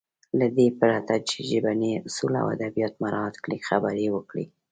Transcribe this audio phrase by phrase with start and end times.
[0.39, 4.45] له دې پرته چې ژبني اصول او ادبيات مراعت کړي خبرې يې وکړې.